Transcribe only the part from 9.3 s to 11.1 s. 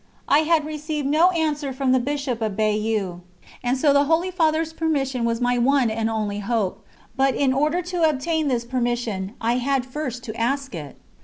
I had first to ask it.